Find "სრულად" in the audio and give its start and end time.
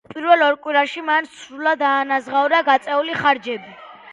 1.33-1.83